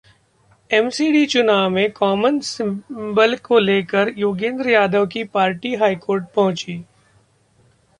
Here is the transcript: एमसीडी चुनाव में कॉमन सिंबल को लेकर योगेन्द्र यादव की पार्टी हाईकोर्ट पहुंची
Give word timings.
एमसीडी 0.71 1.25
चुनाव 1.25 1.69
में 1.69 1.91
कॉमन 1.91 2.39
सिंबल 2.39 3.35
को 3.43 3.59
लेकर 3.59 4.13
योगेन्द्र 4.17 4.69
यादव 4.69 5.05
की 5.07 5.23
पार्टी 5.23 5.75
हाईकोर्ट 5.75 6.25
पहुंची 6.35 6.83